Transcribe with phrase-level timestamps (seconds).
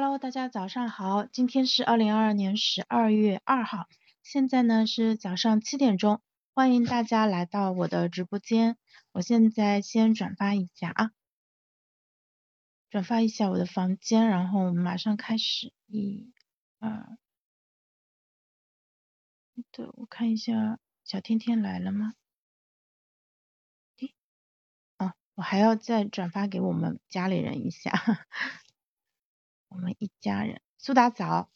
[0.00, 3.88] Hello，大家早上好，今天是二零二二年十二月二号，
[4.22, 6.22] 现在呢是早上七点钟，
[6.54, 8.78] 欢迎大家来到我的直播间。
[9.10, 11.10] 我现在先转发一下啊，
[12.90, 15.72] 转发一下我的房间，然后我们马上开始。
[15.88, 16.32] 一、
[16.78, 17.18] 二，
[19.72, 22.14] 对，我看一下小天天来了吗？
[23.96, 24.14] 诶，
[24.98, 27.90] 哦，我还要再转发给我们家里人一下。
[29.68, 31.48] 我们一家人，苏打早，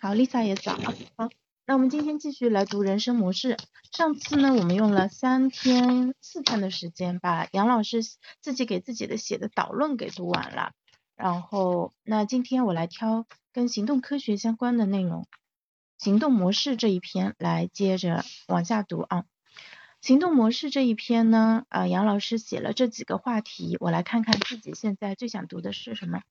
[0.00, 0.76] 好，Lisa 也早，
[1.16, 1.28] 好，
[1.66, 3.56] 那我们今天继续来读人生模式。
[3.92, 8.02] 上次呢，我们用了三天、四天的时间，把杨老师
[8.40, 10.72] 自己给自己的写的导论给读完了。
[11.14, 15.26] 然后，那今天我来挑跟行动科学相关的内容，
[15.98, 19.24] 行动模式这一篇来接着往下读啊。
[20.00, 26.22] 行动模式这一篇呢，呃，杨老师写了这几个话题，我来看看自己现在最想读的是什么。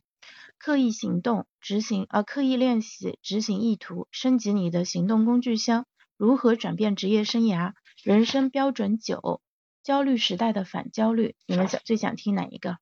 [0.57, 9.41] 刻意行动，执行，呃，刻意练习，执行意图，升级你的行动工具箱，如何转变职业生涯，人生标准九，
[9.83, 12.77] 焦虑时代的反焦虑，你们想最想听哪一个？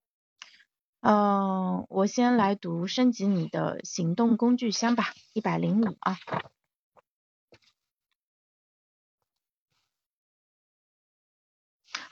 [1.02, 6.18] 嗯，我先来读升级你的行动工具箱吧，一百零五啊。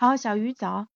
[0.04, 0.88] 好，小鱼早。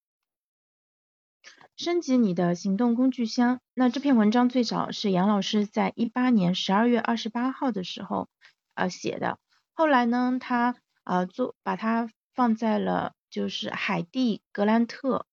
[1.78, 3.62] 升级你的行动工具箱。
[3.74, 8.28] 那这篇文章最早是杨老师在一八年十二月二十八号的时候
[8.74, 9.40] 呃写的。
[9.72, 15.26] 后来呢，他呃做把它放在了就是海蒂格兰特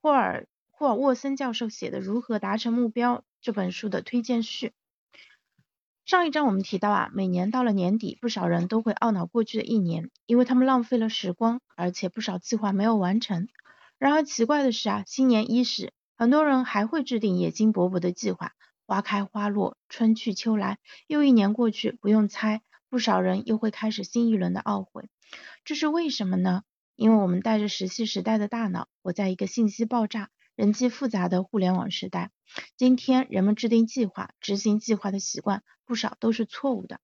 [0.00, 4.72] 霍尔霍尔沃森教授写的《如何达成目标》这本书的推荐序。
[6.08, 13.46] 上一章我们提到啊，每年到了年底，不少人都会懊恼过去的一年，因为他们浪费了时光，而且不少计划没有完成。
[13.98, 18.52] 然而奇怪的是啊，新年伊始，很多人还会制定野心勃勃的计划。
[18.86, 25.10] 花开花落，春去秋来，又一年过去，不用猜，不少人又会开始新一轮的懊悔。
[25.66, 26.62] 这是为什么呢？
[26.96, 30.30] 因为我们带着石器时代的大脑，活在一个信息爆炸。
[30.58, 32.32] 人际复杂的互联网时代，
[32.76, 36.98] 今天人们制定计划、执行计划的习惯不少都是错误的。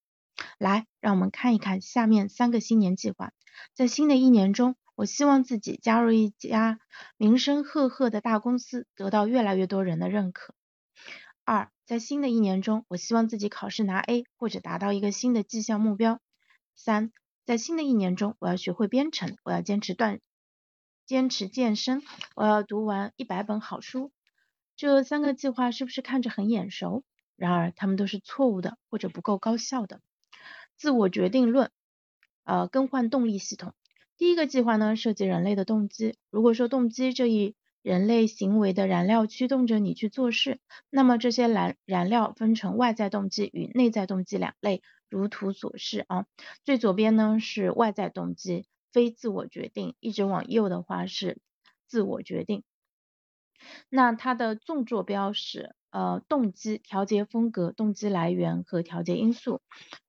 [0.59, 3.31] 来，让我们看一看下面三个新年计划。
[3.73, 6.81] 在新的一年中，我希望自己加入一家
[7.17, 10.53] 名声赫赫的大公司，得到越来越多人的认可。
[11.45, 16.19] 二，在新的一年中，我希望自己考试拿 A 或者达到一个新的绩效目标。
[16.75, 17.13] 三，
[17.47, 20.19] 在新的一年中，我要学会编程，我要坚持锻。
[21.07, 22.03] 坚持健身，
[22.35, 24.11] 我要读完一百本好书。
[24.75, 27.05] 这三个计划是不是看着很眼熟？
[27.37, 30.01] 然而，他们都是错误的，或者不够高效的。
[30.77, 31.71] 自我决定论，
[32.45, 33.75] 呃，更换动力系统。
[34.17, 36.17] 第一个计划呢，涉及人类的动机。
[36.31, 46.25] 如果说动机这一人类行为的燃料驱动着你去做事，那么这些燃燃料分成外在动机与内在动机两类，如图所示啊。
[46.65, 48.65] 最左边呢是外在动机。
[48.95, 51.41] 非自我决定，一直往右的话是
[51.89, 52.63] 自我决定。
[53.89, 59.61] 那它的纵坐标是呃动机、调节风格、动机来源和调节因素。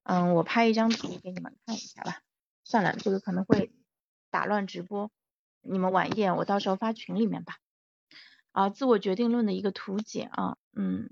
[0.04, 2.20] 嗯，我拍一张图给你们看一下吧。
[2.62, 3.72] 算了，这个可能会
[4.30, 5.10] 打乱直播，
[5.62, 7.56] 你们晚一点，我到时候发群里面吧。
[8.52, 11.10] 啊，自我决定论的一个图解啊，嗯，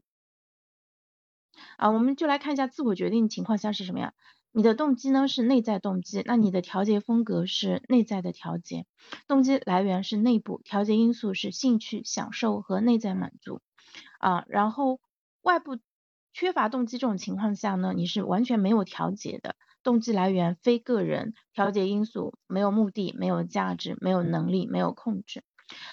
[1.77, 4.15] 啊，我们就来看一下自我决定情况下是什么样。
[4.57, 8.87] 你的动机呢是内在动机，那你的调节风格是内在的调节，
[9.27, 13.61] 动机来源是内部，调节因素是兴趣、享受和内在满足
[14.21, 14.45] 啊。
[14.47, 15.01] 然后
[15.43, 15.81] 外部
[16.33, 25.43] 缺乏动机这种情况下呢，你是完全没有调节的，动机来源非个人，调节因素没有目的、没有价值、没有能力、没有控制。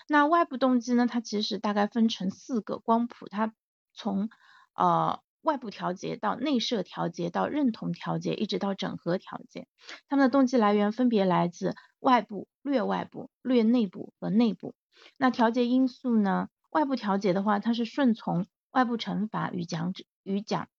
[0.07, 3.55] 那外部动机呢，它其实大概分成四个光谱，它
[3.95, 4.29] 从
[4.75, 5.19] 呃。
[5.41, 9.67] 外部调节到内设调节到认同调节，一直到整合调节，
[10.07, 14.75] 他们的动机来源分别来自外部、略外部、略内部和内部。
[15.17, 16.47] 那调节因素呢？
[16.69, 19.93] 外部调节的话，它是顺从外部惩罚与奖
[20.23, 20.69] 与奖，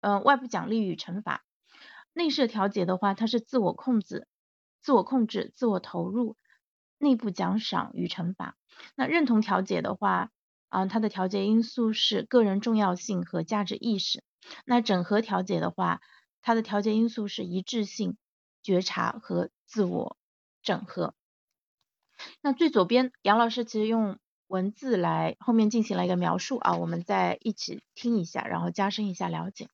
[0.00, 1.44] 呃，外部奖励与惩罚。
[2.12, 4.26] 内设调节的话，它是自我控制、
[4.80, 6.36] 自我控制、自我投入，
[6.98, 8.56] 内部奖赏与惩罚。
[8.96, 10.30] 那认同调节的话，
[10.68, 14.22] 啊，它的调节因素是个人重要性和价值意识。
[14.64, 16.00] 那整合调节的话，
[16.42, 18.16] 它的调节因素是一致性、
[18.62, 20.16] 觉察和自我
[20.62, 21.14] 整合。
[22.40, 29.68] 那最左边，杨老师其实用文字来后面进行了一个描述啊，我们再一起听一下，然后加深一下了解。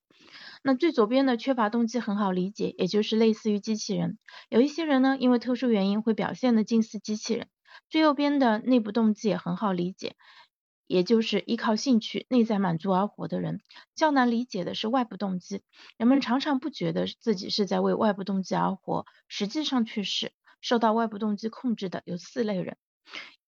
[0.63, 4.17] 那最左边的缺乏动机很好理解，也就是类似于机器人。
[4.49, 7.47] 有一些人呢，因为特殊原因会表现的近似机器人。
[7.89, 10.15] 最右边的内部动机也很好理解。
[10.93, 13.61] 也就是依靠兴趣、内在满足而活的人。
[13.95, 15.63] 较难理解的是外部动机，
[15.97, 20.33] 人们常常不觉得自己是在为外部动机而活，实际上却是。
[20.61, 22.77] 受到外部动机控制的有四类人。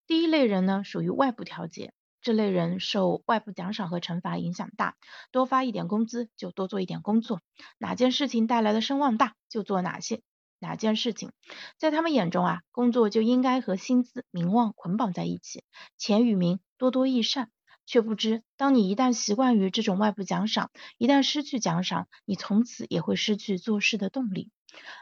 [0.08, 4.96] 第一类人呢，属于外部调节，这类人受外部奖赏和惩罚影响大，
[5.30, 7.40] 多发一点工资就多做一点工作，
[7.78, 10.20] 哪件事情带来的声望大就做哪些
[10.58, 11.30] 哪件事情，
[11.78, 15.62] 在他们眼中啊，工作就应该和薪资、名望捆绑在一起，
[15.96, 17.50] 钱与名多多益善，
[17.86, 24.50] 却不知当你一旦习惯于这种外部奖赏，一旦失去奖赏，你从此也会失去做事的动力。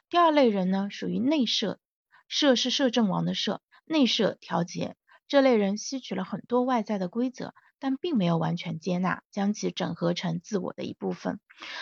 [0.09, 1.79] 第二类人呢，属于内设。
[2.27, 4.97] 设是摄政王的摄，内设调节
[5.29, 7.55] 这类人吸取了很多外在的规则，
[7.85, 11.39] 但并没有完全接纳，将其整合成自我的一部分。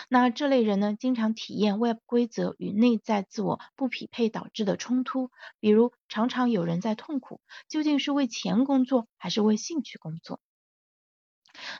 [0.09, 7.39] 那这类人呢，经常体验外部规则与内在自我不匹配导致的冲突，比如常常有人在痛苦，
[7.69, 10.41] 究竟是为钱工作还是为兴趣工作？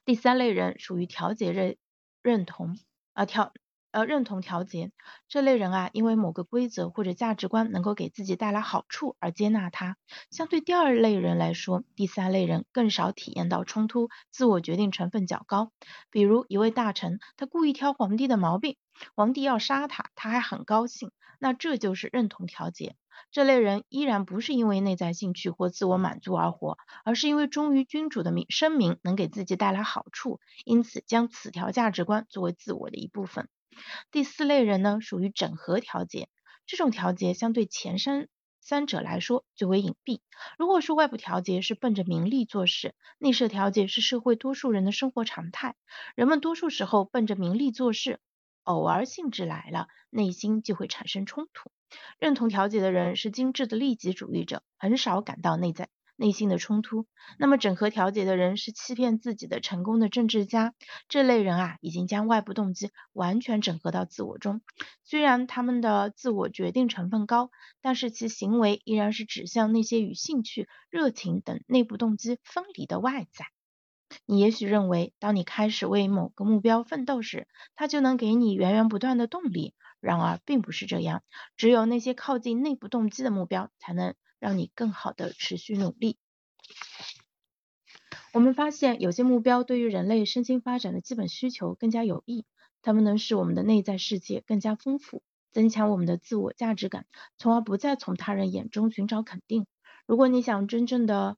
[0.06, 1.76] 第三类人属于调节认
[2.22, 2.80] 认同
[3.12, 3.52] 啊调。
[3.94, 4.92] 呃，认同调节
[5.30, 9.98] 这类人啊，因为某个规则或者价值观能够给自己带来好处而接纳它。
[10.32, 15.72] 相对第二类人来说，第三类人更少体验到冲突，自我决定成分较高。
[16.10, 18.78] 比如一位大臣，他故意挑皇帝的毛病，
[19.16, 22.96] 皇帝要杀他，他还很高兴，那这就是认同调节。
[23.30, 33.48] 这类人依然不是因为内在兴趣或自我满足而活，而是因为忠于君主的名声明能给自己带来好处，因此将此条价值观作为自我的一部分。
[34.12, 36.30] 第四类人呢，属于整合调节，
[36.66, 38.28] 这种调节相对前三
[38.62, 40.22] 三者来说最为隐蔽。
[40.58, 45.76] 如果说外部调节是奔着名利做事，内设调节是社会多数人的生活常态。
[46.16, 48.20] 人们多数时候奔着名利做事，
[48.64, 51.72] 偶尔兴致来了，内心就会产生冲突。
[52.20, 55.90] 认同调节的人是精致的利己主义者，很少感到内在。
[56.16, 57.08] 内心的冲突，
[57.40, 60.74] 那么整合调节的人是欺骗自己的成功的政治家，
[61.10, 64.62] 这类人啊，已经将外部动机完全整合到自我中。
[65.04, 67.50] 虽然他们的自我决定成分高，
[67.82, 73.46] 但是其行为依然是指向那些与兴趣、热情等内部动机分离的外在。
[74.26, 79.74] 你也许认为，当你开始为某个目标奋斗时，它就能给你源源不断的动力。
[80.00, 81.24] 然而，并不是这样，
[81.58, 84.14] 只有那些靠近内部动机的目标，才能。
[84.44, 86.18] 让你更好的持续努力。
[88.34, 92.44] 我们发现有些目标对于人类身心发展的基本需求更加有益，
[92.82, 95.24] 它们能使我们的内在世界更加丰富，
[95.54, 97.06] 增强我们的自我价值感，
[97.38, 99.66] 从而不再从他人眼中寻找肯定。
[100.06, 101.38] 如果你想真正的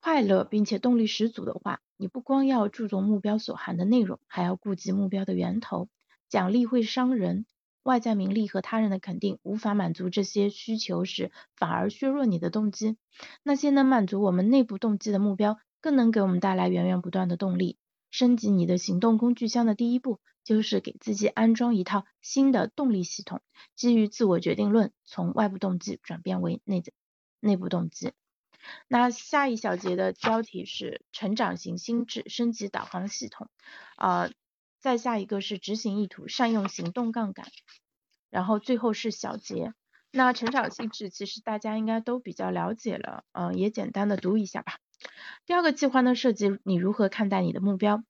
[0.00, 5.90] 快乐并且动力十足的话，你不光要注重目标所含的内容，还要顾及目标的源头。
[6.30, 7.44] 奖励会伤人。
[7.82, 12.96] 外在名利和他人的肯定无法满足这些需求时，反而削弱你的动机。
[13.42, 17.78] 那些能满足我们内部动机的目标，更能给我们带来源源不断的动力。
[18.10, 23.40] 升级你的行动工具箱的第一步，就是给自己安装一套新的动力系统，
[23.74, 26.92] 基于自我决定论，从外部动机转变为内在
[27.40, 28.12] 内部动机。
[28.88, 33.48] 那下一小节的标题是成长型心智升级导航系统，
[33.96, 34.30] 啊。
[34.80, 37.46] 再下一个是执行意图，善用行动杠杆，
[38.30, 39.72] 然后最后是小结。
[40.10, 44.78] 那成长心智其实大家应该都比较了解了，嗯，也简单的读一下吧。
[45.46, 48.02] 第二个计划呢，涉及你如何看待你的目标。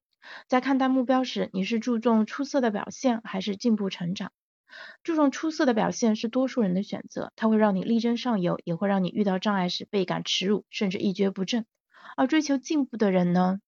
[0.47, 4.31] 在看待目标时，你是注重出色的表现还是进步成长？
[5.03, 11.65] 注重出色的表现是多数人的选择，它会让你力争上游，也会让你遇到障碍时倍感耻辱，甚至一蹶不振。
[12.15, 13.59] 而追求进步的人呢？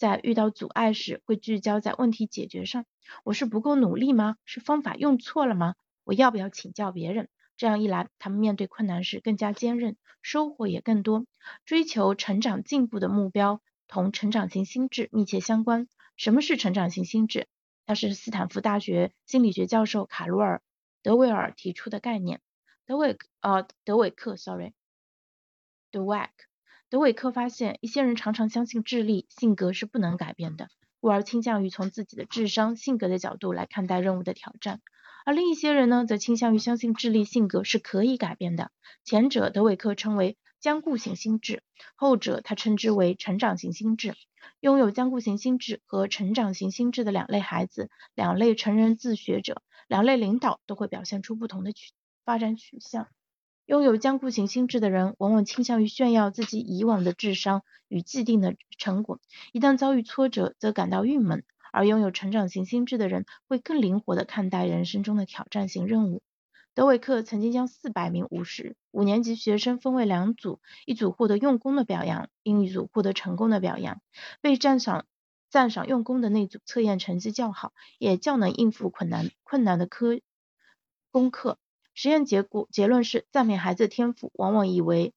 [0.00, 2.86] 在遇到阻碍时，会聚焦在问题解决上。
[3.22, 4.38] 我是不够努力吗？
[4.46, 5.74] 是方法用错了吗？
[6.04, 7.28] 我要不要请教别人？
[7.58, 11.26] 这样一来，他们面对困难时更加坚韧，收获也更多。
[11.66, 15.86] 追求成长进步的目标同成长型心智密切相关。
[16.16, 17.46] 什么是成长型心智？
[17.84, 20.56] 它是斯坦福大学心理学教授卡罗尔·
[21.02, 22.40] 德维尔提出的概念。
[22.86, 24.72] 德韦呃德韦克，sorry，
[25.90, 26.49] 德韦克。
[26.90, 34.78] 德韦克发现，一些人常常相信智力、性格是不能改变的，故而倾向于从自己的智商、性格的角度来看待任务的挑战；
[35.24, 38.72] 而另一些人呢，则倾向于相信智力、性格是可以改变的。
[39.04, 41.60] 前者，德韦克称为僵固型心智；
[41.94, 44.14] 后者，他称之为成长型心智。
[44.58, 51.92] 拥有僵固型心智和成长型心智的两类孩子，两类成人自学者，两类领导都会表现出不同的取
[52.24, 53.06] 发展取向。
[53.70, 59.20] 拥有僵固型心智的人，往往倾向于炫耀自己以往的智商与既定的成果，
[59.52, 66.20] 一旦遭遇挫折，则感到郁闷；而拥有成长型心智的人，会更灵活地看待人生中的挑战性任务。
[66.74, 74.00] 德韦克曾经将四百名五十五年级学生分为两组，一组获得用功的表扬，另一组获得成功的表扬。
[74.40, 75.06] 被赞赏
[75.48, 80.18] 赞赏用功的那组测验成绩较好，也较能应付困难困难的科
[81.12, 81.56] 功课。
[82.00, 85.12] 实验结果结论是，赞美孩子的天赋，往往以为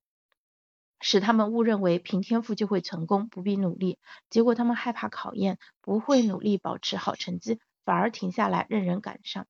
[1.00, 4.00] 使他们误认为凭天赋就会成功，不必努力。
[4.30, 9.48] 结果他们害怕考验，不会努力保持好成绩，反而停下来任人赶上。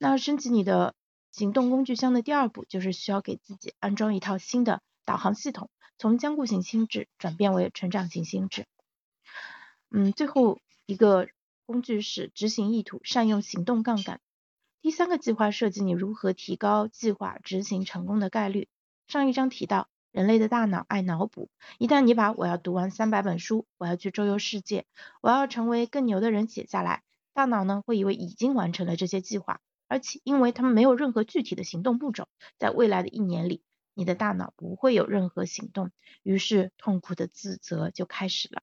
[0.00, 0.96] 那升级你的。
[1.30, 8.66] 行动工具箱的第二步就是需要给自己安装一套新的导航系统，从坚固型心智转变为成长型心智。
[9.88, 11.28] 嗯，最后一个
[11.64, 14.20] 工具是执行意图，善用行动杠杆。
[14.82, 18.66] 第三个计划设计你如何提高计划执行成功的概率。
[19.06, 24.84] 上一章提到，人类的大脑爱脑补，一旦你把我要读完三百本书，我要去周游世界，
[25.20, 29.60] 我要成为更牛的人写下来，大脑呢会以为已经完成了这些计划。
[29.86, 32.26] 而且，因为他们没有任何具体的行动步骤，
[32.58, 33.62] 在未来的一年里，
[33.94, 35.92] 你的大脑不会有任何行动，
[36.24, 38.62] 于是痛苦的自责就开始了。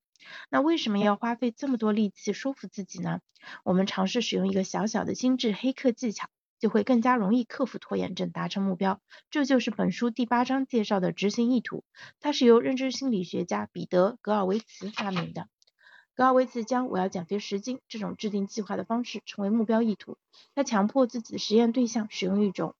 [0.49, 3.21] 那为什么要花费这么多力气说服自己呢？
[3.63, 6.27] 我们尝试使用一个小小的心智黑客技巧，
[6.59, 8.99] 就会更加容易克服拖延症，达成目标。
[9.29, 11.83] 这就是本书第八章介绍的执行意图，
[12.19, 15.47] 它是由认知心理学家彼得·格尔维茨发明的。
[16.15, 20.17] 格尔维茨将“我要减肥十斤”这种制定计划的方式称为目标意图。
[20.53, 22.75] 他强迫自己的实验对象使用一种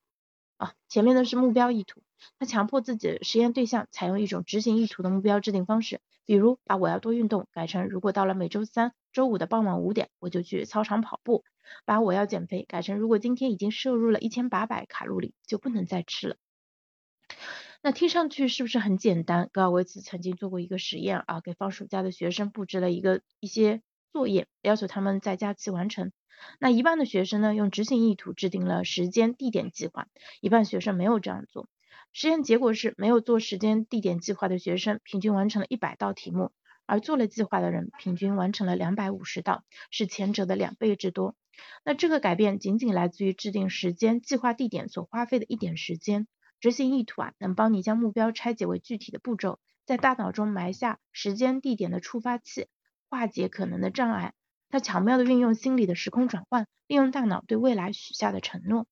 [0.58, 2.02] 啊，前面的是目标意图。
[2.38, 11.40] 他强迫自己的实验对象采用一种执行意图的目标制定方式，比如把“我要多运动”改成“如果到了每周三、周五的傍晚五点，我就去操场跑步”；
[11.86, 16.36] 把“我要减肥”改成“如果今天已经摄入了一千八百卡路里，就不能再吃了”。
[17.82, 19.50] 那听上去是不是很简单？
[19.52, 23.82] 格尔维茨曾经做过一个实验啊，给放暑假的学生布置了一个一些
[24.14, 26.12] 作业，要求他们在假期完成。
[26.60, 30.06] 那一半的学生呢，用执行意图制定了时间地点计划，
[30.42, 31.68] 一半学生没有这样做。
[32.12, 36.52] 实验结果是，没有做时间地点计划的学生平均完成了一百道题目，
[36.86, 41.36] 而做了计划的人平均完成了两百五十道，是前者的两倍之多。
[41.84, 46.28] 那这个改变仅仅来自于制定时间计划地点所花费的一点时间。
[46.60, 52.68] 执行意图啊，能帮你将目标拆解为具体的步骤，在大脑中埋下时间、地点的触发器，
[53.10, 54.34] 化解可能的障碍。
[54.70, 58.88] 它巧妙地运用心理的时空转换，利用大脑对未来许下的承诺。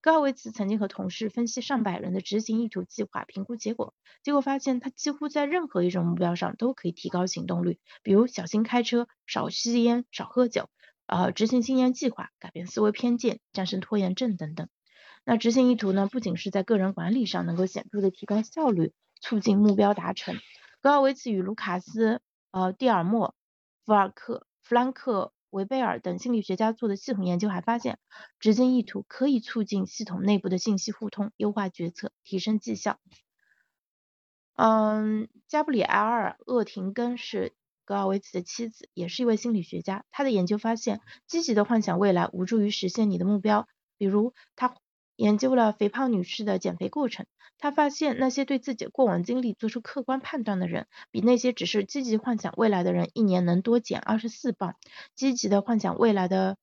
[0.00, 10.68] 格尔维茨曾经和同事分析上百人的执行意图计划，评估结果，结果发现他几乎在任何一种目标上都可以提高行动率，比如小心开车、少吸烟、少喝酒，
[11.06, 14.68] 呃，执行新年计划、改变思维偏见、战胜拖延症等等。
[15.24, 20.36] 那执行意图呢，不仅是在个人管理上能够显著的提高效率，促进目标达成。
[20.80, 22.20] 格尔维茨与卢卡斯、
[22.52, 23.34] 呃蒂尔莫、
[23.84, 27.98] 福尔克、弗兰克维贝尔等心理学家做的系统研究还发现，
[28.38, 32.98] 执行意图可以促进系统内部的信息互通，优化决策，提升绩效。
[34.54, 40.04] 嗯，加布里埃尔·厄廷根是格尔维茨的妻子，也是一位心理学家。
[40.10, 44.76] 他的研究发现，积极的幻想未来无助于实现你的目标，比如他。
[45.16, 47.26] 研究了肥胖女士的减肥过程，
[47.58, 54.74] 她发现那些对自己过往经历做出客观判断的人，比那些只是积极幻想未来的人，一年能多减二十四磅。
[55.14, 56.56] 积极的幻想未来的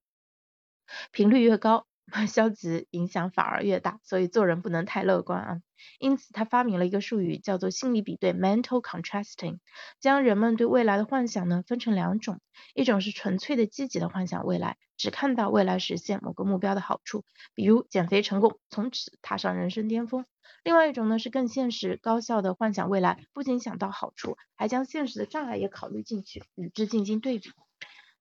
[1.12, 1.86] 频率越高。
[2.28, 5.62] 消极影响反而越大，所以做人不能太乐观啊。
[6.00, 9.60] 因此，他发明了一个术语，叫做心理比对 （mental contrasting），
[10.00, 12.40] 将人们对未来的幻想呢分成两种，
[12.74, 20.24] 一种是纯粹的积极的幻想未来，只看到未来实现某个目标的好处，比如减肥成功，从此踏上人生巅峰；
[20.64, 27.50] 另外一种呢是更现实、高效的幻想未来，不仅想到好处，还将现实的障碍也考虑进去，与之进行对比。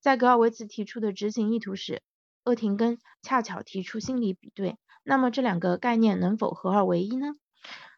[0.01, 2.03] 在格尔维茨提出的执行意图时，
[2.45, 7.35] 厄廷根恰巧提出心理比对，那么这两个概念能否合二为一呢？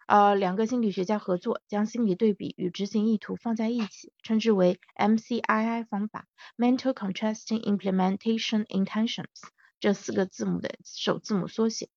[0.06, 6.26] 呃，两个心理学家合作，将心理对比与执行意图放在一起，称之为 MCII 方法
[6.58, 9.24] （Mental Contrasting Implementation Intentions），
[9.80, 11.88] 这四个字母的首字母缩写。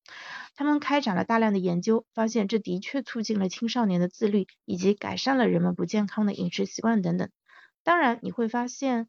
[0.56, 7.28] 他们开展了大量的研究，发现这的确促进了青少年的自律，以及改善了人们不健康的饮食习惯等等。
[7.82, 9.06] 当然，你会发现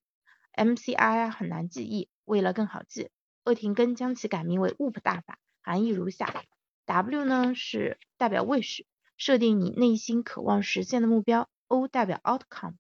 [0.54, 3.10] MCII 很难记忆，为了更好记。
[3.46, 6.44] 厄廷根将其改名为 WOP 大法，含义如下
[6.86, 8.84] ：W 呢是代表 wish，
[9.18, 12.76] 设定你内心渴望实现的目标；O 代表 outcome，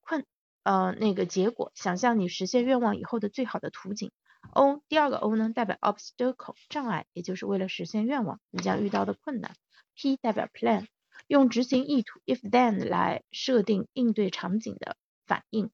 [0.00, 0.24] 困
[0.62, 4.12] 呃那个结果，想象你实现愿望以后的最好的图景
[4.52, 9.54] ；O 第二个 O 呢代表 obstacle，障碍，也就是为了实现愿望你将遇到的困难
[9.94, 10.86] ；P 代表 plan，
[11.26, 15.70] 用执行意图 if then 来设定应对场景的反应。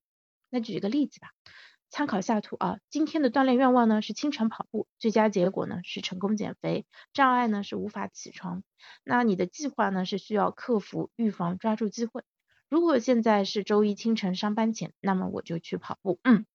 [0.48, 1.28] 那举一个例子吧。
[1.90, 8.62] 参考下图啊，今天的锻炼愿望呢是清晨跑步，最佳结果呢是成功减肥，障碍呢是无法起床。
[9.02, 12.22] 那你的计划呢是需要克服、预防、抓住机会。
[12.68, 16.20] 如果现在是周一清晨上班前，那么我就去跑步。
[16.22, 16.46] 嗯，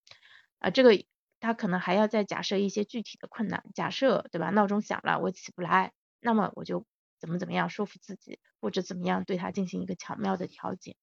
[0.59, 1.03] 啊，这个
[1.41, 4.51] 他可能还要再假设一些具体的困难，假设对吧？
[4.51, 6.85] 闹钟响了，我起不来，那么我就
[7.19, 10.95] 怎么怎么样说服自己，或者怎么样对他进行一个巧妙的调节。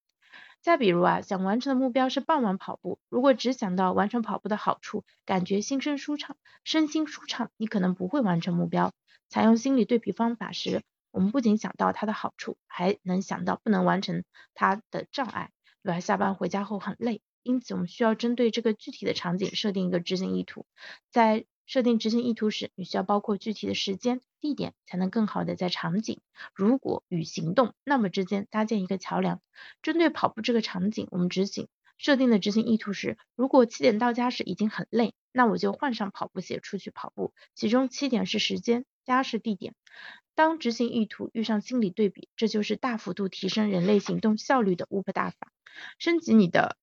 [0.61, 8.93] 再比如啊，想完成的目标是傍晚跑步，如果只想到完成跑步的好处，感觉心身舒畅，身心舒畅，你可能不会完成目标。
[9.29, 14.23] 采用心理对比方法时，我们不仅想到它的好处，还能想到不能完成
[14.53, 15.99] 它的障碍，比如？
[15.99, 20.65] 下班回家后很累，因此我们需要针对这个具体的场景设定一个执行意图，
[21.11, 26.19] 在设定执行意图时，你需要包括具体的时间、地点，才能更好的在场景
[26.53, 29.39] 如果与行动那么之间搭建一个桥梁。
[29.81, 37.33] 针对跑步这个场景，我们执行设定的执行意图时，如果七点到家时已经很累，那我就换上跑步鞋出去跑步。
[37.55, 39.75] 其中七点是时间，家是地点。
[40.35, 45.53] 当执行意图遇上心理对比，这就是大幅度提升人类行动效率的乌普大法。
[45.97, 46.75] 升级你的。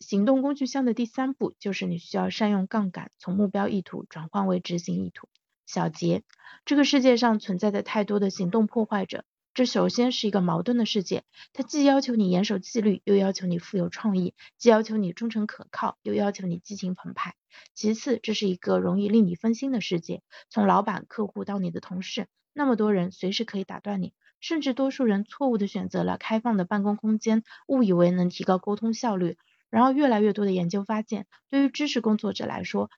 [0.00, 5.28] 行动工具箱的第三步就是你需要善用杠杆，从目标意图转换为执行意图。
[5.68, 6.22] 小结：
[6.64, 17.34] 这个世界上存在着太多的行动破坏者，这首先是一个矛盾的世界，它既要求你严守纪律，又要求你富有创意；既要求你忠诚可靠，又要求你激情澎湃。
[17.74, 29.36] 其次，这是一个容易令你分心的世界，从老板、客户到你的同事，那么多人随时可以打断你，甚至多数人错误的选择了开放的办公空间，误以为能提高沟通效率。
[29.68, 32.88] 然后，越来越多的研究发现，对于知识工作者来说，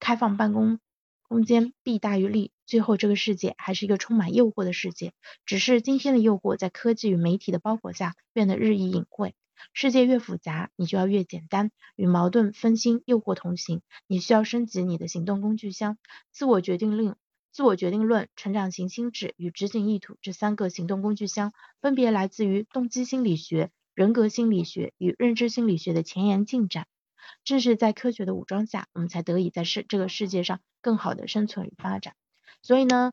[0.00, 0.80] 开放办公
[1.28, 2.52] 空间弊大于利。
[2.66, 5.12] 最后，这个世界还是一个充满诱惑的世界，
[5.44, 9.34] 只是今天的诱惑在科技与媒体的包裹下变得日益隐晦。
[9.72, 11.70] 世界越复杂，你就要越简单。
[11.94, 15.96] 与矛盾、分心、诱惑同行，你需要升级你的行动工具箱。
[16.30, 17.16] 自我决定论、
[17.52, 23.70] 自我决定论、成长型心智与执行意图这三个行动工具箱，分别来自于动机心理学。
[23.94, 26.86] 人格心理学与认知心理学的前沿进展，
[27.46, 32.14] 正是在科学的武装下，我们才得以在世这个世界上更好的生存与发展。
[32.60, 33.12] 所以呢，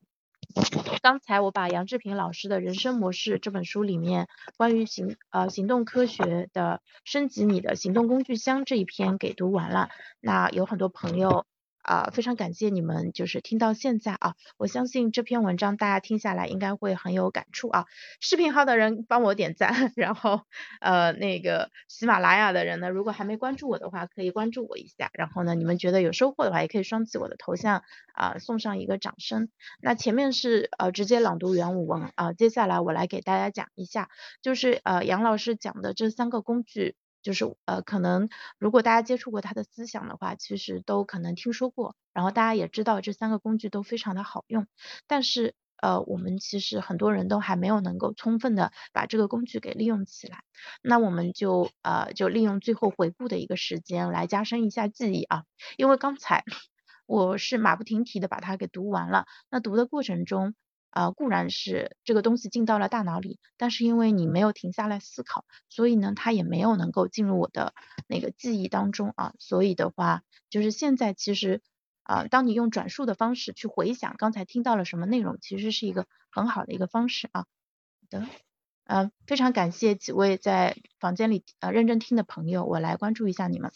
[1.04, 11.46] 刚才我把杨志平老师的人生模式这本书里面关于行呃行动科学的升级你的行动工具箱这一篇给读完了，那有很多朋友。
[11.84, 17.86] 啊，非常感谢你们，就是听到现在啊，我相信这篇文章大家听下来应该会很有感触啊。
[18.22, 20.42] 视频号的人帮我点赞， 然后
[20.80, 25.10] 呃那个喜马拉雅的人呢，如果还没关注我的话，可以关注我一下。
[25.14, 29.50] 然后呢，你们觉得有收获的话，也可以双击我的头像啊，送上一个掌声。
[29.82, 34.10] 那前面是呃直接朗读原文啊，接下来我来给大家讲一下，
[34.42, 36.96] 就是呃杨老师讲的这三个工具。
[37.24, 44.68] 就是呃，可能如果大家接触过他的思想的话，其实都可能听说过，然后大家也知道这三个工具都非常的好用，
[45.08, 50.44] 但是呃，我们其实很多人都还没有能够充分的把这个工具给利用起来，
[50.82, 55.44] 那我们就呃就利用最后回顾的一个时间来加深一下记忆啊，
[55.78, 56.44] 因为刚才
[57.08, 60.54] 我是马不停蹄的把它给读完了，那读的过程中。
[60.94, 67.74] 啊，固然是这个东西进到了大脑里，但是因为你没有停下来思考，所以呢，它也没有能够进入我的
[68.06, 69.34] 那个记忆当中啊。
[69.40, 71.64] 所以的话，就是现在其实
[72.04, 77.42] 啊，当你用转述的方式去回想刚才听到了什么内容，其实是一个很好的一个方式啊。
[77.42, 77.48] 好
[78.12, 78.28] 的，
[78.84, 83.72] 呃，非常感谢几位在房间里呃认真听的朋友，我来关注一下你们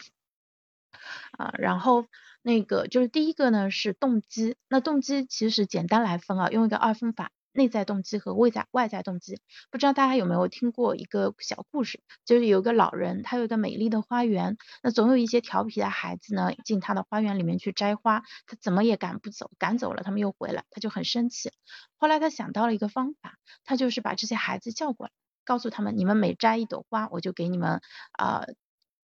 [1.32, 2.06] 啊，然后。
[2.48, 9.42] 那个就是第一个呢是动机，那动机其实简单来分啊，用一个二分法，内在动机和外在外在动机。
[9.70, 21.52] 不知道大家有没有听过一个小故事，就是有个老人，他有一个美丽的花园，那总有一些调皮的孩子呢进他的花园里面去摘花，他怎么也赶不走，赶走了他们又回来，他就很生气。
[21.98, 25.12] 后来他想到了一个方法，他就是把这些孩子叫过来，
[25.44, 27.82] 告诉他们，你们每摘一朵花，我就给你们
[28.14, 28.46] 啊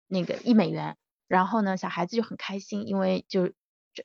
[0.08, 0.96] 那个一美元。
[1.34, 3.52] 然后呢，小孩子就很开心，因为就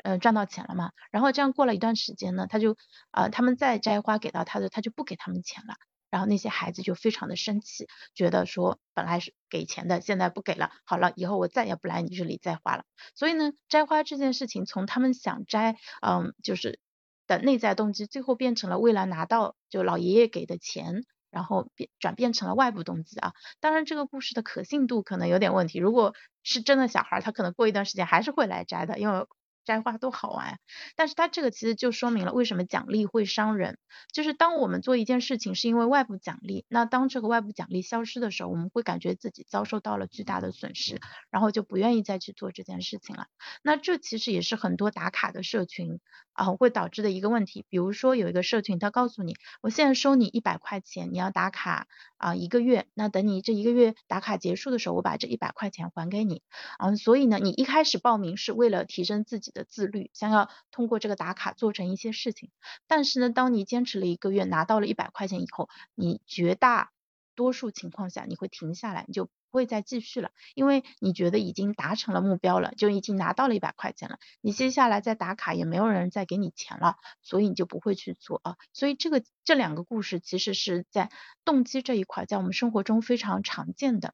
[0.03, 0.93] 呃赚到钱了嘛。
[1.11, 2.79] 然后这样过了一段时间呢，他就
[3.11, 5.75] 啊他们再摘花给到他的，他就不给他们钱了。
[6.09, 12.85] 然后那些孩子就非常的生气，觉得说本来是给钱的，现在不给了，好了，以后我再也不来你这里摘花了。
[13.15, 16.81] 所以呢，摘花这件事情从他们想摘，嗯，就是
[17.27, 21.05] 的内在动机，最后变成了为了拿到就老爷爷给的钱。
[21.31, 25.79] 然后变转变成了外部动机啊，当然这个故事的可信度可能有点问题。
[25.79, 29.27] 如果是真的小孩，他可能过一段时间还是会来摘的，因为
[29.69, 30.59] 摘花多好玩。
[30.97, 33.77] 但是它这个其实就说明了为什么奖励会伤人，
[34.15, 40.99] 就是当我们做一件事情是因为外部奖励，那当这个外部奖励消失的时候，我们会感觉自己遭受到了巨大的损失，
[41.31, 43.27] 然后就不愿意再去做这件事情了。
[43.63, 46.01] 那这其实也是很多打卡的社群
[46.33, 47.67] 啊会导致的一个问题。
[47.69, 56.43] 比如说有一个社群，他告诉你，我现在收你一百块钱，你要打卡啊一个月，那等你这一个月打卡结束的时候，我把这一百块钱还给你。
[56.79, 62.51] 嗯，所以呢，你一开始报名是为了提升自己的的自律，想要通过这个打卡做成一些事情。
[62.87, 66.91] 但是呢，当你坚持了一个月，拿到了一百块钱以后，你绝大
[67.35, 69.29] 多数情况下你会停下来，你就。
[69.51, 78.57] 不会再继续了，因为你觉得已经达成了目标了，就已经拿到了一百块钱了，你接下来再打卡也没有人再给你钱了，所以你就不会去做啊。
[78.75, 81.09] 所以这个这两个故事其实是在
[81.47, 84.13] 动机这一块，在我们生活中非常常见的。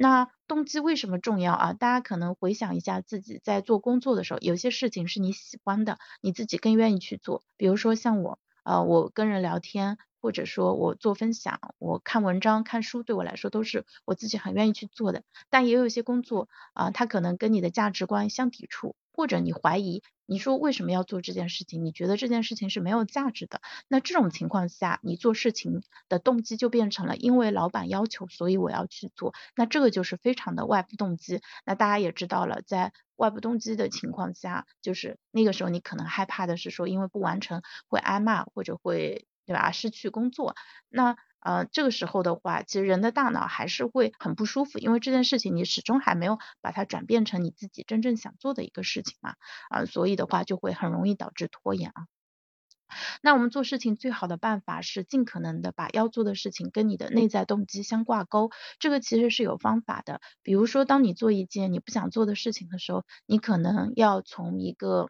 [0.00, 1.72] 那动机为什么重要啊？
[1.72, 7.42] 大家可能回想一下自己在做工作的时候，有些事情是你喜欢的，你自己更愿意去做。
[7.56, 9.98] 比如说像我，呃，我跟人聊天。
[10.20, 15.22] 或者说我做分享，我看文章、看书，对我来说都是我自己很愿意去做的。
[15.48, 21.84] 但也有一些工作啊，它可能跟你的价值观相抵触，或者你怀疑，你说为什么要做这件事情？
[21.84, 23.60] 你觉得这件事情是没有价值的。
[23.88, 29.34] 那这种情况下，你做事情的动机就变成了因为老板要求，所以我要去做。
[29.56, 31.40] 那这个就是非常的外部动机。
[31.66, 39.26] 那大家也知道了，在外部动机的情况下，就是那个时候你可能害怕的是说，因为不完成会挨骂，或者会。
[39.48, 39.72] 对吧？
[39.72, 40.54] 失去工作，
[40.90, 41.16] 那
[41.48, 49.34] 呃这个时候的话，其实人的大脑还是会很不舒服，因为这件事情你始终还没有把它转变成你自己真正想做的一个事情嘛，
[49.70, 52.04] 啊，所以的话就会很容易导致拖延啊。
[53.22, 60.20] 那我们做事情最好的办法是尽可能的把要做的事情跟你的内在动机相挂钩，这个其实是有方法的。
[60.42, 65.08] 比如说，当你做一件你不想做的事情的时候，你可能要从一个。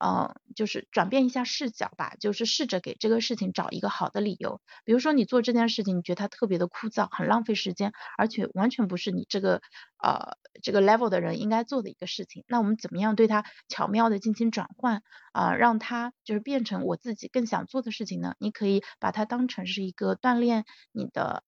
[0.00, 4.60] 呃，就是转变一下视角吧，就是试着给这个事情找一个好的理由。
[4.84, 9.60] 比如说你做这件事情，你觉得它特别的枯燥，很浪费时间，而且完全不是你这个
[10.02, 12.44] 呃这个 level 的人应该做的一个事情。
[12.48, 18.34] 那我们怎么样对它巧妙的进行转换啊，让它就是变成我自己更想做的事情呢？
[18.38, 21.42] 你可以把它当成是一个锻炼你的。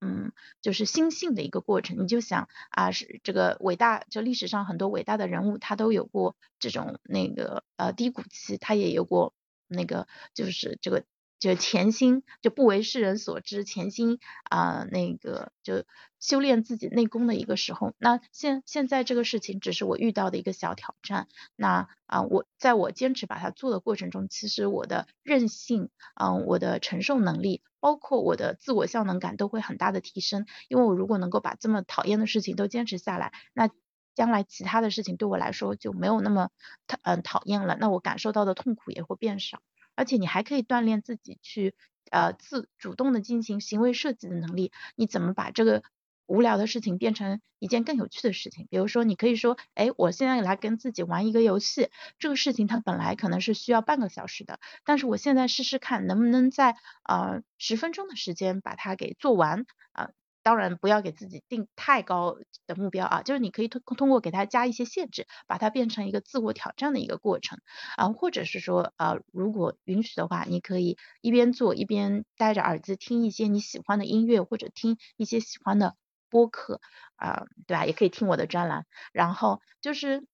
[0.00, 0.32] 嗯，
[0.62, 9.34] 就是心性的一个过程，你就想啊，是这个伟大，就历史上很多伟大的人物，他都有过这种那个呃低谷期，他也有过
[9.66, 11.04] 那个就是这个。
[11.38, 15.84] 就潜心就不为世人所知，潜心啊那个就
[16.18, 17.94] 修炼自己内功的一个时候。
[17.98, 21.28] 那现现在这个事情只是我遇到的一个小挑战。
[21.54, 30.44] 那啊我在我坚持把它做的过程中，其实我的韧性，嗯我的承受能力，包括我的自我效能感都会很大的提升。
[30.68, 33.70] 因为我如果能够把这么讨厌的事情都坚持下来，那
[34.14, 36.50] 将来其他的事情对我来说就没有那么
[36.88, 37.76] 讨嗯讨厌了。
[37.78, 39.62] 那我感受到的痛苦也会变少。
[39.98, 41.74] 而且你还可以锻炼自己去
[42.12, 44.70] 呃自主动的进行行为设计的能力。
[44.94, 45.82] 你怎么把这个
[46.26, 48.68] 无聊的事情变成一件更有趣的事情？
[48.70, 60.10] 比如说，你可以说，哎，我现在来跟自己玩一个游戏，这个事情它本来可能是需要半个小时的，但是我现在试试看能不能在呃十分钟的时间把它给做完啊。
[60.48, 67.58] 当然不要给自己定太高的目标啊，就是你可以通通过给它加一些限制，把它变成一个自我挑战的一个过程
[67.98, 75.96] 啊，或者是说呃，如果允许的话，你可以一边做一边戴着耳机听一些你喜欢的音乐，或者听一些喜欢的
[76.30, 76.80] 播客
[77.16, 77.84] 啊，对吧？
[77.84, 80.24] 也可以听我的专栏，然后就是。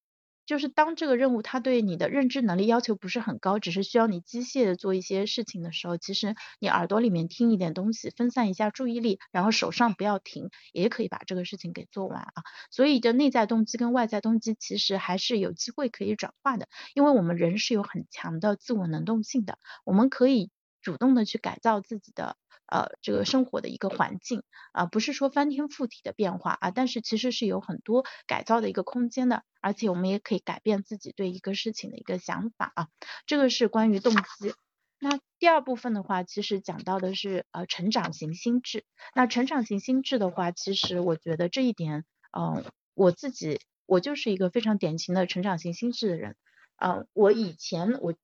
[0.47, 12.43] 就是当这个任务它对你的认知能力要求不是很高，只是需要你机械的做一些事情的时候，其实你耳朵里面听一点东西，分散一下注意力，然后手上不要停，也可以把这个事情给做完啊。
[12.71, 20.51] 所以的内在动机跟外在动机其实还是有机会可以转化的，因为我们人是有很强的自我能动性的，我们可以
[20.83, 22.37] 主动的去改造自己的。
[22.67, 32.89] 呃，这个生活的一个环境啊，不是说翻天覆地的变化啊，但是其实是有很多改造的一个空间的，而且我们也可以改变自己对一个事情的一个想法啊，
[33.27, 34.55] 这个是关于动机。
[34.99, 38.85] 那第二部分的话，其实讲到的是呃成长型心智。
[39.15, 46.37] 那成长型心智的话，其实我觉得这一点，嗯，我自己我就是一个非常典型的成长型心智的人，
[46.77, 48.15] 嗯，我以前我。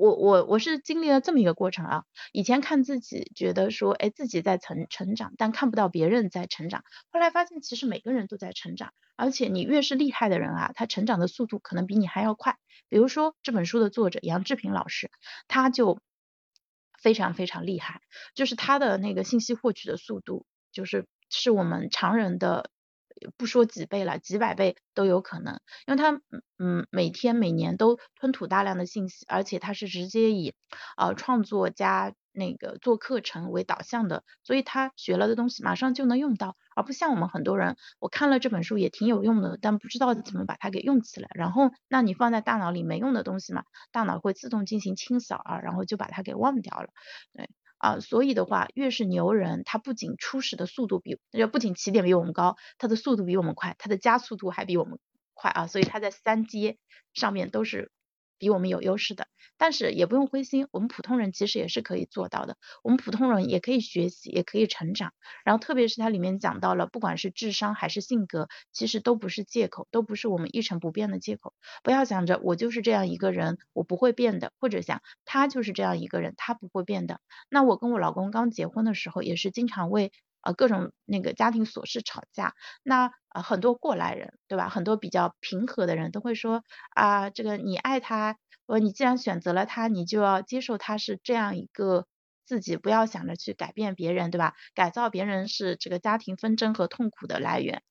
[0.00, 6.84] 我我我是经历了这么一个过程啊，以前看自己觉得说，哎，自己在成成长，但看不到别人在成长。
[7.10, 12.56] 后来发现，其实每个人都在成长，而且你越是厉害的人啊，他成长的速度可能比你还要快。
[12.88, 15.10] 比如说这本书的作者杨志平老师，
[15.48, 16.00] 他就
[16.98, 18.00] 非常非常厉害，
[18.34, 22.70] 就是他的那个信息获取的速度，就是是我们常人的。
[23.36, 26.20] 不说几倍了，几百倍都有可能，因为他
[26.58, 30.54] 嗯每天每年都吞吐大量的信息，而且他是直接以
[30.96, 46.88] 呃创作加那个做课程为导向的，所以他学了的东西马上就能用到，而不像我们很多人，我看了这本书也挺有用的，但不知道怎么把它给用起来，然后那你放在大脑里没用的东西嘛，大脑会自动进行清扫啊，然后就把它给忘掉了，
[47.34, 47.48] 对。
[47.80, 54.98] 啊，所以的话，越是牛人，他不仅初始的速度比，就不仅起点比我们高，他的速度比我们快，他的加速度还比我们
[55.32, 56.76] 快啊，所以他在三阶
[57.14, 57.90] 上面都是。
[58.40, 62.56] 比我们有优势的，但是也不用灰心，我们普通人其实也是可以做到的。
[62.82, 65.12] 我们普通人也可以学习，也可以成长。
[65.44, 71.52] 然后特别是它里面讲到了，不管是智商还是性格，其实都不是借口，都不是我们一成不变的借口。
[71.82, 77.20] 不要想着我就是这样一个人，我不会变的，或者想他就是这样一个人，他不会变的。
[77.50, 80.10] 那我跟我老公刚结婚的时候，也是经常为。
[80.42, 84.68] 呃，各种那个家庭琐事吵架，那呃很多过来人，对吧？
[84.68, 86.62] 很多比较平和的人都会说
[86.94, 92.06] 啊，这个你爱他，我你既然选择了他，你就要接受他是这样一个
[92.46, 94.54] 自己，不要想着去改变别人，对吧？
[94.74, 97.82] 改造别人是这个家庭纷争和痛苦的来源。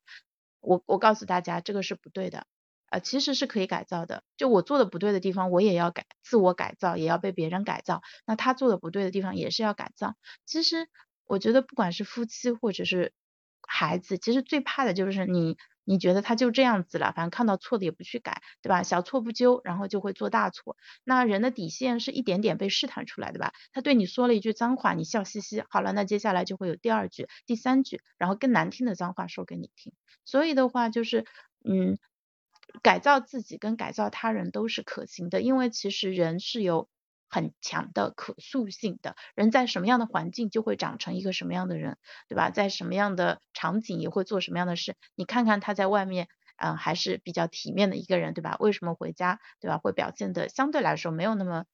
[0.62, 2.46] 我我告诉大家，这个是不对的，
[2.90, 4.24] 呃，其实是可以改造的。
[4.38, 8.02] 就我做的不对的地方，我也要改，自我改造，也要被别人改造。
[8.26, 10.16] 那他做的不对的地方，也是要改造。
[10.46, 10.88] 其实。
[11.30, 13.13] 我觉得不管是夫妻或者是
[13.62, 18.82] 孩子，其实最怕的就是你，你觉得他就这样子了，反正看到错的也不去改，对吧？
[18.82, 20.76] 小错不纠，然后就会做大错。
[21.04, 23.54] 那人的底线是一点点被试探出来的吧？
[23.72, 29.94] 他对你说了一句脏话，你笑嘻嘻，好了，那接下来就会有第二句、第三句，然后更难听的脏话说给你听。
[30.26, 31.28] 所以的话就是，
[31.63, 32.00] 嗯，
[32.82, 36.89] 改造自己跟改造他人都是可行的，因为其实人是有。
[37.30, 42.50] 很强的可塑性的人，在什么样的环境就会长成一个什么样的人，对吧？
[42.50, 44.96] 在什么样的场景也会做什么样的事。
[45.15, 48.58] 你看看他在外面，嗯，还是比较体面的一个人，对吧？
[48.60, 49.78] 为什么回家，对吧？
[49.78, 51.65] 会表现的相对来说没有那么，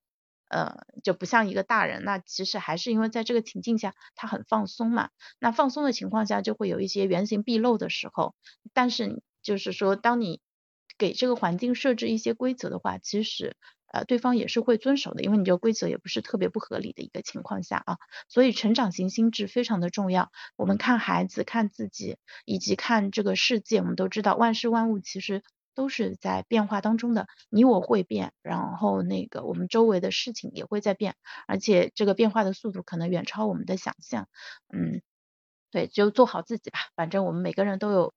[0.49, 2.03] 呃，就不像一个大人。
[2.03, 5.09] 那其实还是因为在这个情境下，他很放松嘛。
[5.39, 8.35] 那放松的情况下，就会有一些原形毕露的时候。
[8.73, 10.41] 但是就是说，当你
[10.97, 13.55] 给这个环境设置一些规则的话，其实。
[13.95, 20.31] 呃，对方也是会遵守的，因为你这个规则也不是特别不合理的一个情况下啊，所以成长型心智非常的重要。
[20.57, 25.43] 我们看孩子、看自己以及看这个世界，我们都知道万事万物其实
[25.75, 31.15] 都是在变化当中的，你我会变，然后那个我们周围的事情也会在变，
[31.47, 34.27] 而且这个变化的速度可能远超我们的想象。
[34.73, 35.01] 嗯，
[35.71, 38.13] 对，就做好自己吧，反正我们每个人都有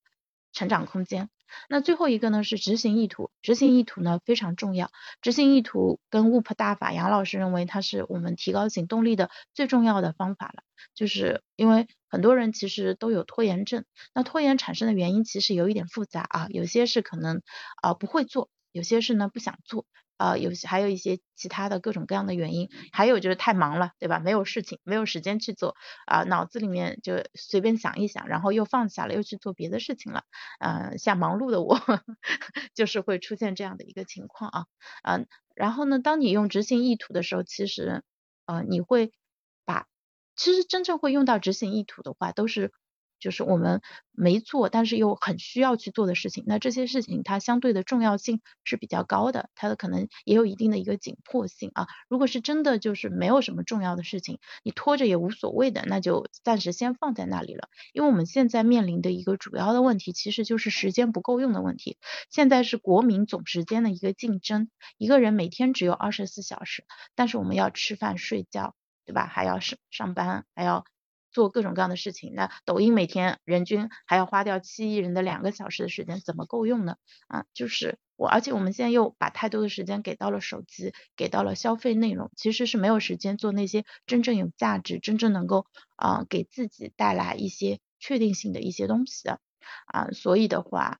[0.52, 1.30] 成长空间。
[1.68, 4.90] 那最后一个呢是执行意图，执行意图呢非常重要。
[5.20, 10.62] 执行意图跟 WOOP 大法，杨老师认为它是我们提高行动力的最重要的方法了。
[10.94, 13.84] 就是因为很多人其实都有拖延症，
[14.14, 17.42] 那拖延产生的原因其实有一点复杂啊，有些是可能
[17.82, 19.86] 啊不会做，有些是呢不想做。
[20.18, 24.18] 啊，有些还有一些其他的各种各样的原因，还有就是太忙了，对吧？
[24.18, 25.74] 没有事情，没有时间去做
[26.06, 30.24] 啊，脑子里面就随便想一想，然后又放下了，又去做别的事情了。
[30.60, 31.78] 嗯，像忙碌的我，
[32.74, 34.66] 就是会出现这样的一个情况啊。
[35.04, 35.26] 嗯，
[35.56, 38.02] 然后呢，当你用执行意图的时候，其实
[38.46, 39.12] 呃，你会
[39.64, 39.86] 把
[40.36, 42.72] 其实真正会用到执行意图的话，都是。
[43.20, 43.80] 就是我们
[44.12, 51.86] 没做，但是又很需要去做的事情，那这些事情它相对的重要性是比较高的，它的可能也有一定的一个紧迫性啊。
[52.08, 57.68] 如果是真的就是没有什么重要的事情，你拖着也无所谓的，那就暂时先放在那里了。
[57.92, 61.96] 因为我们现在面临的一个主要的问题，其实就是时间不够用的问题。
[62.30, 69.26] 现在是国民总时间的一个竞争，一个人每天只有二十四小时，但是我们要吃饭睡觉，对吧？
[69.26, 70.84] 还要上上班，还要。
[71.38, 76.96] 做各种各样的事情，那抖音每天人均还要花掉七亿人的两个小时的时间，怎么够用呢？
[77.28, 89.38] 啊，就是我，而且我们现在又把太多的时间给到了手机，给到了消费内容，其实是没有时间做那些真正有价值、真正能够啊给自己带来一些确定性的一些东西的
[89.86, 90.08] 啊。
[90.10, 90.98] 所以的话，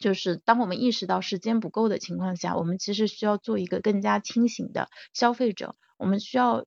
[0.00, 6.64] 就是当我们意识到时间不够的情况下，我们其实需要做一个更加清醒的消费者，我们需要。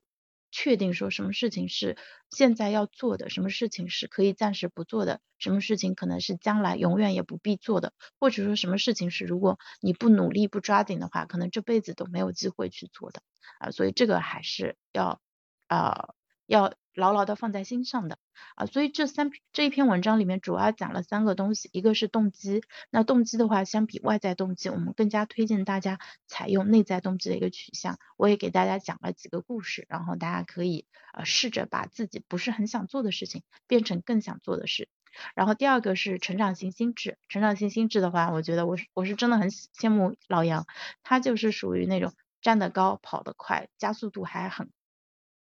[0.58, 1.98] 确定说什么事情是
[2.30, 13.22] 现在要做的，什么事情是可以暂时不做的，什么事情可能是将来永远也不必做的，或者说什么事情是如果你不努力不抓紧的话，可能这辈子都没有机会去做的
[13.60, 15.20] 啊，所以这个还是要
[15.68, 16.14] 啊
[16.48, 16.74] 要。
[16.96, 18.18] 牢牢的放在心上的
[18.56, 28.00] 啊，所以这三这一篇文章里面主要讲了三个东西，一个是动机，那动机的话，相比外在动机，我们更加推荐大家采用内在动机的一个取向。
[28.18, 34.88] 我也给大家讲了几个故事，然后大家可以呃试着把自己不是很想做的事情变成更想做的事。
[35.34, 40.66] 然后第二个是成长型心智，成长型心智的话，我觉得我是我是真的很羡慕老杨，
[41.04, 44.70] 他就是属于那种站得高、跑得快、加速度还很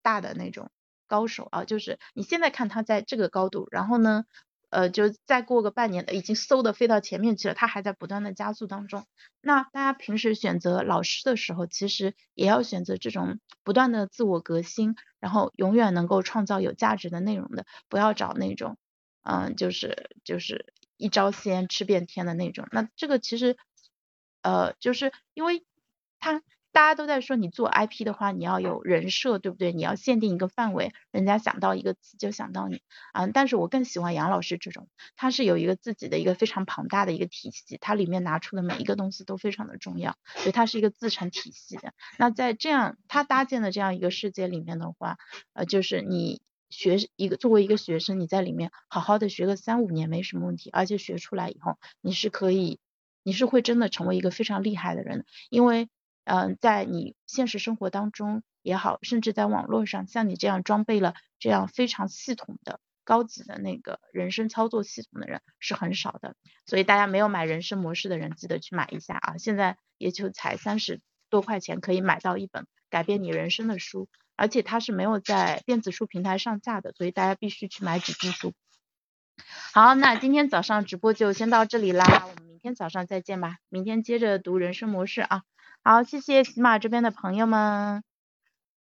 [0.02, 0.70] 大的那种
[1.10, 4.24] 高手啊，就是你现在看他在这个高度，然后呢。
[4.72, 9.04] 呃，就再过个半年的，已经嗖的飞到前面去了，他还在不断的加速当中。
[9.40, 18.76] 那大家平时选择老师的时候，其实也要选择这种不断的自我革新，然后永远能够创造有价值的内容的，不要找那种，
[19.24, 22.68] 嗯，就是就是一招鲜吃遍天的那种。
[22.70, 23.56] 那这个其实，
[24.42, 25.64] 呃，就是因为
[26.20, 26.42] 他。
[26.72, 29.72] 大家都在说你做 IP 的话，你要有人设，对不对？
[29.72, 32.80] 你要限定一个范围，人家想到一个词就想到你
[33.12, 33.26] 啊。
[33.26, 41.92] 但是我更喜欢杨老师这种，他是有一个自己的一个非常庞大的一个体系，它里面拿出的每一个东西都非常的重要，所以它是一个自成体系的。
[42.18, 45.16] 那在这样他搭建的这样一个世界里面的话，
[45.54, 52.78] 呃，就是你学一个作为一个学生，你在里面好好的学个三五年没什么问题，而且学出来以后，你是可以，
[53.24, 55.88] 你是会真的成为一个非常厉害的人，因为。
[56.32, 66.36] 嗯，在你现实生活当中也好，甚至在网络上，像你这样装备了这样非常系统的高级的那个人生操作系统的人是很少的。
[66.66, 69.38] 所以大家没有买人生模式的人，记得去买一下啊！
[69.38, 78.52] 现在也就才三十多块钱可以买到一本改变你人生的书，而且它是没有在电子书平台上架的，所以大家必须去买纸质书。
[79.72, 83.56] 好，那今天早上直播就先到这里啦，我们明天早上再见吧。
[83.68, 85.42] 明天接着读人生模式啊。
[85.84, 88.02] 好，谢谢喜马这边的朋友们。